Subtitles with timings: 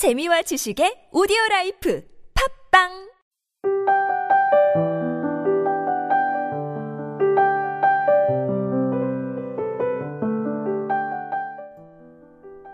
[0.00, 2.02] 재미와 지식의 오디오 라이프
[2.72, 2.88] 팟빵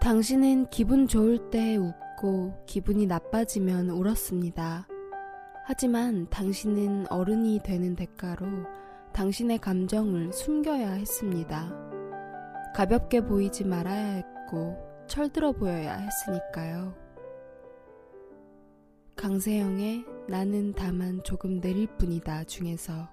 [0.00, 4.86] 당신은 기분 좋을 때 웃고 기분이 나빠지면 울었습니다.
[5.66, 8.46] 하지만 당신은 어른이 되는 대가로
[9.12, 11.74] 당신의 감정을 숨겨야 했습니다.
[12.76, 14.78] 가볍게 보이지 말아야 했고
[15.08, 17.07] 철들어 보여야 했으니까요.
[19.28, 23.06] 강세영의 나는 다만 조금 내릴 뿐이다 중에서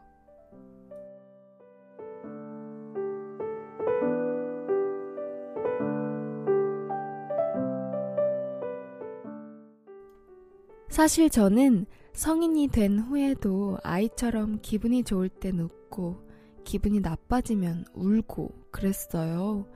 [10.88, 16.26] 사실 저는 성인이 된 후에도 아이처럼 기분이 좋을 땐 웃고
[16.64, 19.68] 기분이 나빠지면 울고 그랬어요.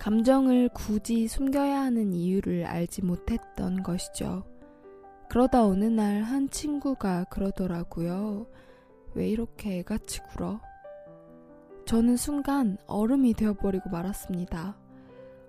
[0.00, 4.49] 감정을 굳이 숨겨야 하는 이유를 알지 못했던 것이죠.
[5.30, 8.48] 그러다 어느 날 한 친구가 그러더라고요.
[9.14, 10.60] 왜 이렇게 애같이 굴어?
[11.86, 14.76] 저는 순간 얼음이 되어버리고 말았습니다.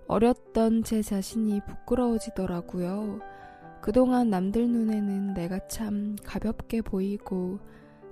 [0.08, 3.22] 어렸던 제 자신이 부끄러워지더라고요.
[3.82, 7.60] 그동안 남들 눈에는 내가 참 가볍게 보이고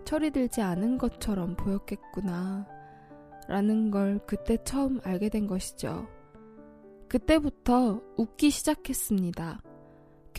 [0.06, 2.66] 철이 들지 않은 것처럼 보였겠구나.
[3.48, 6.08] 라는 걸 그때 처음 알게 된 것이죠.
[7.08, 9.62] 그때부터 웃기 시작했습니다.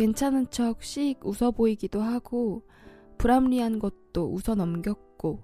[0.00, 2.62] 괜찮은 척 씩 웃어 보이기도 하고,
[3.18, 5.42] 불합리한 것도 웃어 넘겼고,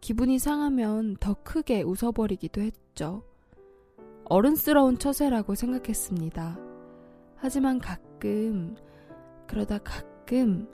[0.00, 3.22] 기분이 상하면 더 크게 웃어버리기도 했죠.
[4.24, 6.58] 어른스러운 처세라고 생각했습니다.
[7.36, 8.74] 하지만 가끔,
[9.46, 10.66] 그러다 가끔,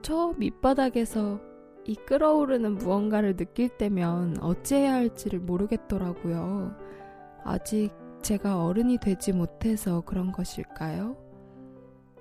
[0.00, 1.42] 저 밑바닥에서
[1.84, 6.74] 이 끓어오르는 무언가를 느낄 때면 어찌해야 할지를 모르겠더라고요.
[7.44, 7.90] 아직
[8.22, 11.23] 제가 어른이 되지 못해서 그런 것일까요?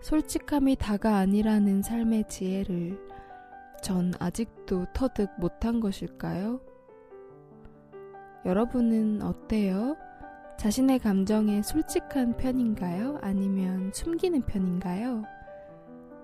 [0.04, 3.00] 솔직함이 다가 아니라는 삶의 지혜를
[3.82, 6.60] 전 아직도 터득 못한 것일까요?
[8.46, 9.96] 여러분은 어때요?
[10.60, 13.20] 자신의 감정에 솔직한 편인가요?
[13.22, 15.24] 아니면 숨기는 편인가요?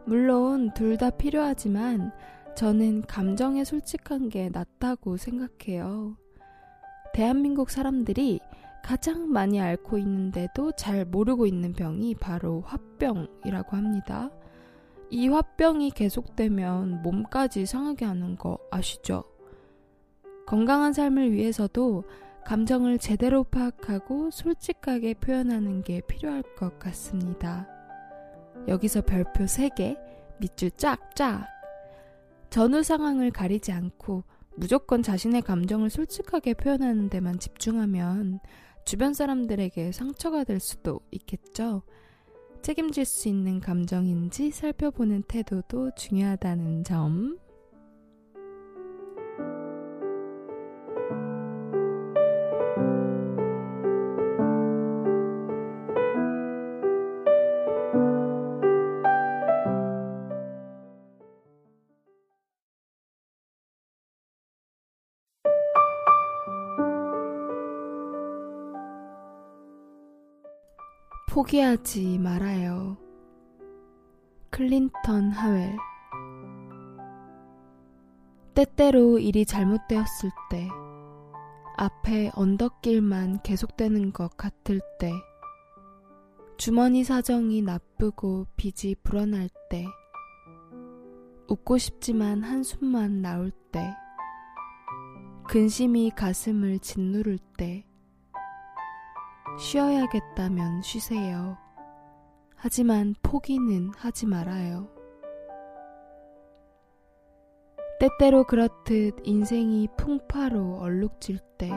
[0.06, 2.12] 물론 둘 다 필요하지만
[2.58, 6.18] 저는 감정에 솔직한 게 낫다고 생각해요.
[7.14, 8.42] 대한민국 사람들이
[8.84, 14.32] 가장 많이 앓고 있는데도 잘 모르고 있는 병이 바로 화병이라고 합니다.
[15.10, 19.24] 이 화병이 계속되면 몸까지 상하게 하는 거 아시죠?
[20.46, 22.04] 건강한 삶을 위해서도
[22.46, 27.68] 감정을 제대로 파악하고 솔직하게 표현하는 게 필요할 것 같습니다.
[28.68, 29.98] 여기서 별표 3개,
[30.40, 31.46] 밑줄 쫙쫙.
[32.50, 34.24] 전후 상황을 가리지 않고
[34.56, 38.40] 무조건 자신의 감정을 솔직하게 표현하는 데만 집중하면
[38.90, 41.84] 주변 사람들에게 상처가 될 수도 있겠죠.
[42.64, 47.38] 책임질 수 있는 감정인지 살펴보는 태도도 중요하다는 점.
[71.30, 72.98] 포기하지 말아요.
[74.50, 75.78] 클린턴 하웰
[78.56, 80.68] 때때로 일이 잘못되었을 때,
[81.78, 85.14] 앞에 언덕길만 계속되는 것 같을 때,
[86.58, 89.86] 주머니 사정이 나쁘고 빚이 불어날 때,
[91.48, 93.88] 웃고 싶지만 한숨만 나올 때,
[95.48, 97.86] 근심이 가슴을 짓누를 때,
[99.60, 101.58] 쉬어야겠다면 쉬세요.
[102.56, 104.88] 하지만 포기는 하지 말아요.
[108.00, 111.70] 때때로 그렇듯 인생이 풍파로 얼룩질 때,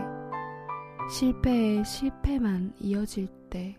[1.10, 3.76] 실패에 실패만 이어질 때,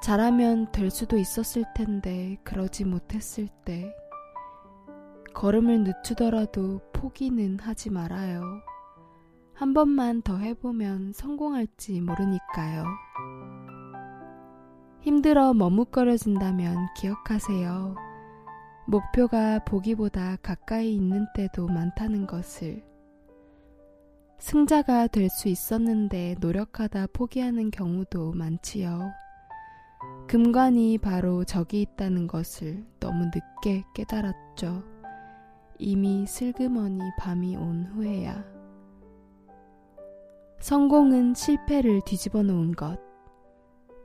[0.00, 3.92] 잘하면 될 수도 있었을 텐데 그러지 못했을 때,
[5.34, 8.67] 걸음을 늦추더라도 포기는 하지 말아요.
[9.58, 12.84] 한 번만 더 해보면 성공할지 모르니까요.
[15.00, 17.96] 힘들어 머뭇거려진다면 기억하세요.
[18.86, 22.84] 목표가 보기보다 가까이 있는 때도 많다는 것을.
[24.38, 29.10] 승자가 될 수 있었는데 노력하다 포기하는 경우도 많지요.
[30.28, 34.84] 금관이 바로 적이 있다는 것을 너무 늦게 깨달았죠.
[35.80, 38.57] 이미 슬그머니 밤이 온 후에야.
[40.60, 42.98] 성공은 실패를 뒤집어 놓은 것.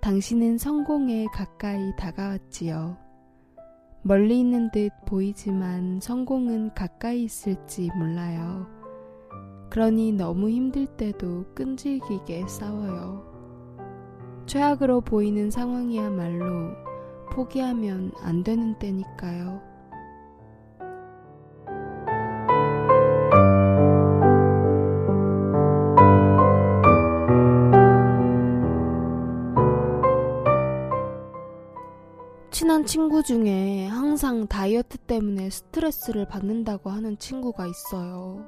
[0.02, 2.96] 당신은 성공에 가까이 다가왔지요.
[4.04, 8.68] 멀리 있는 듯 보이지만 성공은 가까이 있을지 몰라요.
[9.72, 13.26] 그러니 너무 힘들 때도 끈질기게 싸워요.
[14.46, 16.76] 최악으로 보이는 상황이야말로
[17.32, 19.73] 포기하면 안 되는 때니까요.
[32.86, 38.46] 친구 중에 항상 다이어트 때문에 스트레스를 받는다고 하는 친구가 있어요.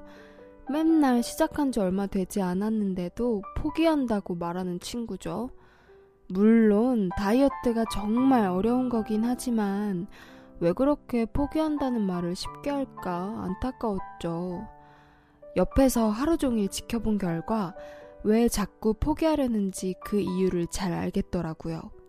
[0.69, 5.51] 맨날 시작한 지 얼마 되지 않았는데도 포기한다고 말하는 친구죠.
[6.27, 10.07] 물론 다이어트가 정말 어려운 거긴 하지만
[10.59, 14.67] 왜 그렇게 포기한다는 말을 쉽게 할까 안타까웠죠.
[15.55, 17.73] 옆에서 하루 종일 지켜본 결과
[18.23, 22.04] 왜 자꾸 포기하려는지 그 이유를 잘 알겠더라고요.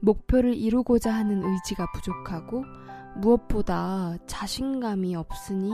[0.00, 2.64] 목표를 이루고자 하는 의지가 부족하고
[3.16, 5.72] 무엇보다 자신감이 없으니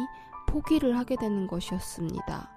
[0.48, 2.50] 포기를 하게 되는 것이었습니다.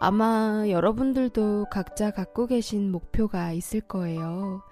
[0.00, 4.62] 아마 여러분들도 각자 갖고 계신 목표가 있을 거예요.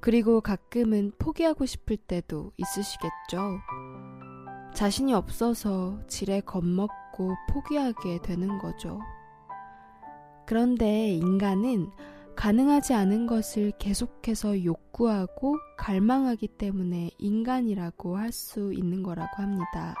[0.00, 3.60] 그리고 가끔은 포기하고 싶을 때도 있으시겠죠.
[4.74, 9.00] 자신이 없어서 지레 겁먹고 포기하게 되는 거죠.
[10.46, 11.90] 그런데 인간은
[12.40, 19.94] 가능하지 않은 것을 계속해서 욕구하고 갈망하기 때문에 인간이라고 할 수 있는 거라고 합니다.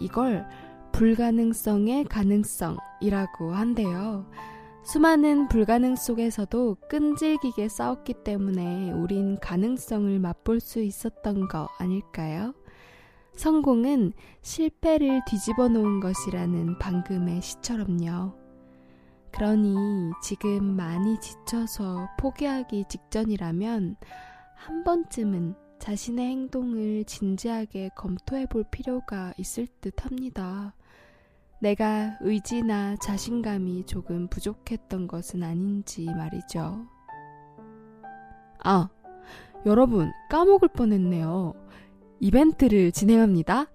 [0.00, 0.48] 이걸
[0.90, 4.28] 불가능성의 가능성이라고 한대요.
[4.82, 12.52] 수많은 불가능 속에서도 끈질기게 싸웠기 때문에 우린 가능성을 맛볼 수 있었던 거 아닐까요?
[13.36, 18.39] 성공은 실패를 뒤집어 놓은 것이라는 방금의 시처럼요.
[19.32, 23.96] 그러니 지금 많이 지쳐서 포기하기 직전이라면
[24.56, 30.74] 한 번쯤은 자신의 행동을 진지하게 검토해 볼 필요가 있을 듯 합니다.
[31.60, 36.86] 내가 의지나 자신감이 조금 부족했던 것은 아닌지 말이죠.
[38.62, 38.88] 아,
[39.66, 41.54] 여러분, 까먹을 뻔했네요.
[42.20, 43.66] 이벤트를 진행합니다.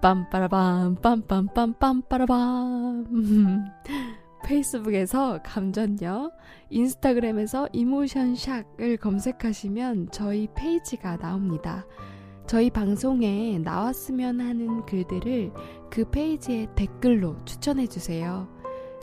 [0.00, 3.72] 빰빠라밤, 빰빰빰빰, 빠라밤.
[4.44, 6.32] 페이스북에서 감전요,
[6.70, 11.86] 인스타그램에서 이모션샥을 검색하시면 저희 페이지가 나옵니다.
[12.46, 15.52] 저희 방송에 나왔으면 하는 글들을
[15.90, 18.48] 그 페이지에 댓글로 추천해 주세요.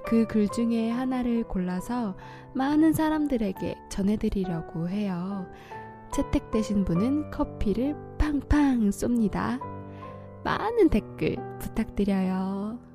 [0.06, 2.15] 그 글 중에 하나를 골라서
[2.53, 5.47] 많은 사람들에게 전해드리려고 해요.
[6.13, 9.59] 채택되신 분은 커피를 팡팡 쏩니다.
[10.44, 12.88] 많은 댓글 부탁드려요.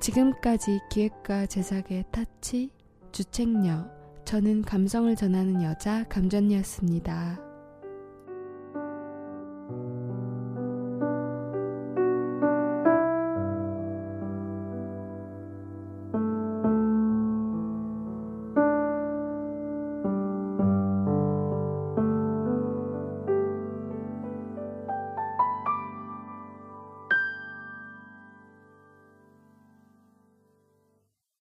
[0.00, 2.70] 지금까지 기획과 제작의 타치,
[3.12, 3.86] 주책녀,
[4.24, 7.47] 저는 감성을 전하는 여자 감전이었습니다.